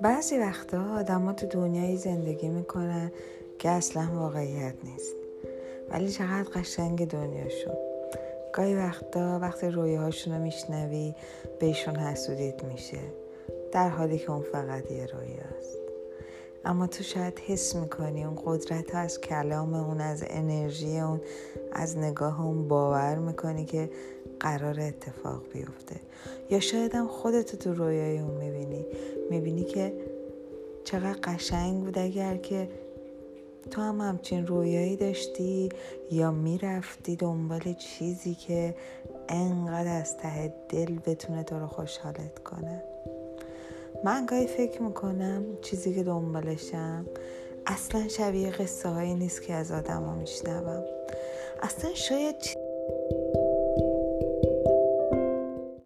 [0.00, 3.12] بعضی وقتا آدم تو دنیایی زندگی می‌کنن
[3.58, 5.14] که اصلا واقعیت نیست.
[5.90, 7.74] ولی چقدر قشنگ دنیاشون
[8.52, 11.14] گاهی وقتا وقتی رویاهاشون رو میشنوی
[11.60, 12.98] بهشون حسودیت میشه.
[13.72, 15.78] در حالی که اون فقط یه رویاست
[16.64, 21.20] اما تو شاید حس می‌کنی اون قدرت از کلام اون از انرژی اون
[21.72, 23.90] از نگاه اون باور می‌کنی که
[24.40, 25.96] قرار اتفاق بیفته.
[26.50, 28.86] یا شاید هم خودتو تو رویای اون می‌بینی.
[29.30, 29.92] می‌بینی که
[30.84, 32.68] چقدر قشنگ بود اگر که
[33.70, 35.68] تو هم همچین رویایی داشتی
[36.10, 38.74] یا می‌رفتی دنبال چیزی که
[39.28, 42.82] انقدر از ته دل بتونه تو رو خوشحالت کنه.
[44.04, 47.06] من گاهی فکر می‌کنم چیزی که دنبالشم
[47.66, 50.84] اصلا شبیه قصه هایی نیست که از آدم ها میشنوم.
[51.62, 52.36] اصلا شاید